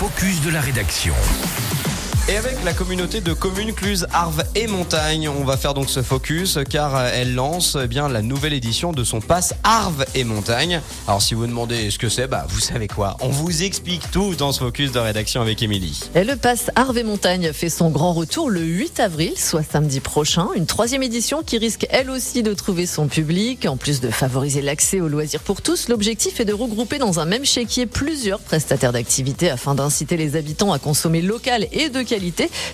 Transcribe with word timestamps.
focus 0.00 0.40
de 0.40 0.48
la 0.48 0.62
rédaction. 0.62 1.14
Et 2.30 2.36
avec 2.36 2.62
la 2.64 2.72
communauté 2.72 3.20
de 3.20 3.32
communes 3.32 3.72
Cluse, 3.72 4.06
Arves 4.12 4.44
et 4.54 4.68
Montagne, 4.68 5.28
on 5.28 5.42
va 5.42 5.56
faire 5.56 5.74
donc 5.74 5.90
ce 5.90 6.00
focus 6.00 6.60
car 6.68 7.04
elle 7.06 7.34
lance 7.34 7.76
eh 7.82 7.88
bien 7.88 8.08
la 8.08 8.22
nouvelle 8.22 8.52
édition 8.52 8.92
de 8.92 9.02
son 9.02 9.20
pass 9.20 9.52
Arves 9.64 10.04
et 10.14 10.22
Montagne. 10.22 10.80
Alors 11.08 11.22
si 11.22 11.34
vous 11.34 11.48
demandez 11.48 11.90
ce 11.90 11.98
que 11.98 12.08
c'est, 12.08 12.28
bah 12.28 12.46
vous 12.48 12.60
savez 12.60 12.86
quoi 12.86 13.16
On 13.18 13.30
vous 13.30 13.64
explique 13.64 14.12
tout 14.12 14.36
dans 14.36 14.52
ce 14.52 14.60
focus 14.60 14.92
de 14.92 15.00
rédaction 15.00 15.40
avec 15.40 15.60
Émilie. 15.60 16.02
Et 16.14 16.22
le 16.22 16.36
pass 16.36 16.70
Arves 16.76 16.98
et 16.98 17.02
Montagne 17.02 17.52
fait 17.52 17.68
son 17.68 17.90
grand 17.90 18.12
retour 18.12 18.48
le 18.48 18.60
8 18.60 19.00
avril, 19.00 19.32
soit 19.36 19.64
samedi 19.64 19.98
prochain. 19.98 20.46
Une 20.54 20.66
troisième 20.66 21.02
édition 21.02 21.42
qui 21.42 21.58
risque 21.58 21.88
elle 21.90 22.10
aussi 22.10 22.44
de 22.44 22.54
trouver 22.54 22.86
son 22.86 23.08
public. 23.08 23.66
En 23.66 23.76
plus 23.76 24.00
de 24.00 24.08
favoriser 24.08 24.62
l'accès 24.62 25.00
aux 25.00 25.08
loisirs 25.08 25.40
pour 25.40 25.62
tous, 25.62 25.88
l'objectif 25.88 26.38
est 26.38 26.44
de 26.44 26.54
regrouper 26.54 26.98
dans 26.98 27.18
un 27.18 27.24
même 27.24 27.44
chéquier 27.44 27.86
plusieurs 27.86 28.38
prestataires 28.38 28.92
d'activités 28.92 29.50
afin 29.50 29.74
d'inciter 29.74 30.16
les 30.16 30.36
habitants 30.36 30.72
à 30.72 30.78
consommer 30.78 31.22
local 31.22 31.66
et 31.72 31.88
de 31.88 32.02
qualité 32.02 32.19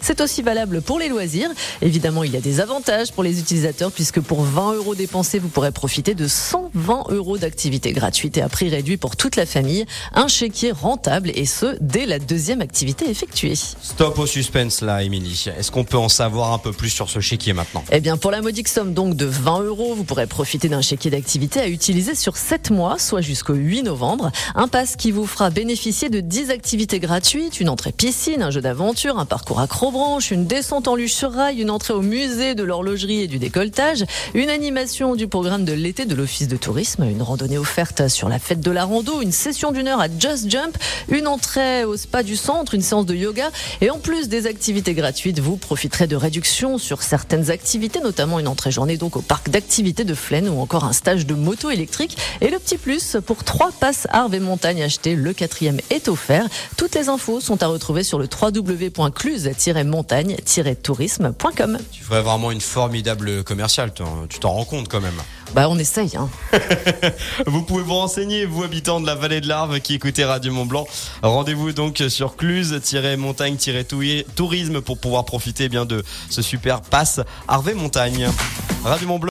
c'est 0.01 0.21
aussi 0.21 0.43
valable 0.43 0.83
pour 0.83 0.99
les 0.99 1.09
loisirs. 1.09 1.51
Évidemment, 1.83 2.25
il 2.25 2.33
y 2.33 2.37
a 2.37 2.41
des 2.41 2.61
avantages 2.61 3.13
pour 3.13 3.23
les 3.23 3.39
utilisateurs 3.41 3.93
puisque 3.93 4.21
pour 4.21 4.43
20 4.43 4.75
euros 4.75 4.95
dépensés, 4.95 5.39
vous 5.39 5.49
pourrez 5.49 5.73
profiter 5.73 6.15
de 6.15 6.27
120 6.29 7.05
euros 7.11 7.39
d'activités 7.39 7.93
gratuites 7.93 8.37
et 8.37 8.43
à 8.43 8.49
prix 8.49 8.69
réduit 8.69 8.97
pour 8.97 9.17
toute 9.17 9.37
la 9.37 9.47
famille. 9.47 9.87
Un 10.15 10.29
chéquier 10.29 10.73
rentable 10.73 11.31
et 11.35 11.47
ce, 11.47 11.77
dès 11.81 12.07
la 12.07 12.19
deuxième 12.19 12.61
activité 12.61 13.09
effectuée. 13.09 13.55
Stop 13.55 14.19
au 14.19 14.27
suspense 14.27 14.81
là, 14.81 15.03
Émilie. 15.03 15.47
Est-ce 15.59 15.71
qu'on 15.71 15.85
peut 15.85 15.99
en 15.99 16.09
savoir 16.09 16.53
un 16.53 16.59
peu 16.59 16.73
plus 16.73 16.91
sur 16.91 17.11
ce 17.11 17.21
chéquier 17.21 17.53
maintenant? 17.53 17.85
Eh 17.91 18.01
bien, 18.01 18.17
pour 18.17 18.31
la 18.31 18.43
modique 18.43 18.69
somme 18.69 18.95
donc 18.95 19.17
de 19.17 19.27
20 19.27 19.63
euros, 19.63 19.95
vous 19.95 20.05
pourrez 20.05 20.27
profiter 20.27 20.69
d'un 20.69 20.83
chéquier 20.83 21.11
d'activité 21.11 21.61
à 21.61 21.69
utiliser 21.69 22.15
sur 22.15 22.37
7 22.37 22.71
mois, 22.71 22.99
soit 22.99 23.21
jusqu'au 23.21 23.55
8 23.55 23.83
novembre. 23.83 24.31
Un 24.55 24.69
pass 24.69 24.97
qui 24.97 25.11
vous 25.11 25.27
fera 25.27 25.51
bénéficier 25.51 26.09
de 26.09 26.21
10 26.21 26.51
activités 26.51 27.01
gratuites, 27.01 27.61
une 27.61 27.69
entrée 27.69 27.93
piscine, 27.93 28.43
un 28.43 28.51
jeu 28.51 28.61
d'aventure, 28.61 29.19
un 29.19 29.27
parcours 29.37 29.61
acrobranche, 29.61 30.31
une 30.31 30.47
descente 30.47 30.89
en 30.89 30.95
luge 30.95 31.13
sur 31.13 31.31
rail, 31.31 31.61
une 31.61 31.69
entrée 31.69 31.93
au 31.93 32.01
musée 32.01 32.55
de 32.55 32.63
l'horlogerie 32.63 33.21
et 33.21 33.27
du 33.27 33.39
décolletage, 33.39 34.07
une 34.33 34.49
animation 34.49 35.15
du 35.15 35.29
programme 35.29 35.67
de 35.67 35.75
l'été 35.75 36.07
de 36.07 36.15
l'office 36.15 36.49
de 36.49 36.57
tourisme, 36.57 37.05
une 37.05 37.21
randonnée 37.21 37.59
offerte 37.59 38.09
sur 38.09 38.31
la 38.31 38.39
fête 38.39 38.61
de 38.61 38.71
la 38.71 38.87
rando, 38.87 39.21
une 39.21 39.33
session 39.33 39.73
d'une 39.73 39.89
heure 39.89 40.01
à 40.01 40.07
Just 40.09 40.51
Jump, 40.51 40.79
une 41.11 41.27
entrée 41.27 41.85
au 41.85 41.99
spa 41.99 42.23
du 42.23 42.35
centre, 42.35 42.73
une 42.73 42.81
séance 42.81 43.05
de 43.05 43.15
yoga 43.15 43.51
et 43.83 43.91
en 43.91 43.99
plus 43.99 44.31
des 44.31 44.47
activités 44.47 44.95
gratuites, 44.95 45.39
vous 45.39 45.59
profiterez 45.59 46.07
de 46.07 46.17
réductions 46.17 46.79
sur 46.79 47.03
certaines 47.03 47.51
activités, 47.51 48.01
notamment 48.01 48.39
une 48.39 48.49
entrée 48.49 48.71
journée 48.71 48.97
donc 48.97 49.17
au 49.17 49.21
parc 49.21 49.51
d'activités 49.51 50.05
de 50.05 50.15
Flaine 50.15 50.49
ou 50.49 50.61
encore 50.61 50.85
un 50.85 50.95
stage 50.95 51.27
de 51.27 51.35
moto 51.35 51.69
électrique. 51.69 52.17
Et 52.41 52.49
le 52.49 52.59
petit 52.59 52.79
plus, 52.79 53.19
pour 53.27 53.45
trois 53.45 53.71
passes 53.71 54.09
Arves 54.13 54.35
et 54.35 54.41
Montagne 54.41 54.83
achetés, 54.83 55.15
le 55.15 55.35
quatrième 55.35 55.81
est 55.91 56.09
offert. 56.09 56.49
Toutes 56.79 56.95
les 56.95 57.11
infos 57.11 57.43
sont 57.43 57.63
à 57.63 57.67
retrouver 57.67 58.03
sur 58.03 58.19
le 58.19 58.27
www.cluse 58.33 59.16
montagne-tourisme.com. 59.85 61.79
Tu 61.93 62.03
ferais 62.03 62.23
vraiment 62.23 62.51
une 62.51 62.61
formidable 62.61 63.45
commerciale, 63.45 63.93
tu 64.29 64.39
t'en 64.39 64.53
rends 64.53 64.65
compte 64.65 64.89
quand 64.89 65.01
même. 65.01 65.21
Bah 65.55 65.69
on 65.69 65.79
essaye. 65.79 66.17
Hein. 66.17 66.29
vous 67.47 67.63
pouvez 67.63 67.83
vous 67.83 67.95
renseigner, 67.95 68.47
vous 68.47 68.65
habitants 68.65 69.01
de 69.01 69.07
la 69.07 69.15
vallée 69.15 69.41
de 69.41 69.47
l'Arve 69.49 69.81
qui 69.81 69.95
écoutez 69.95 70.25
Radio 70.25 70.53
Mont 70.53 70.67
Blanc. 70.67 70.87
Rendez-vous 71.23 71.71
donc 71.73 72.03
sur 72.09 72.37
cluse-montagne-tourisme 72.37 74.81
pour 74.81 74.99
pouvoir 74.99 75.25
profiter 75.25 75.69
bien 75.69 75.87
de 75.87 76.05
ce 76.31 76.43
super 76.43 76.83
pass 76.83 77.21
Arve 77.49 77.75
Montagne. 77.75 78.29
Radio 78.85 79.09
Mont 79.09 79.19
Blanc. 79.19 79.25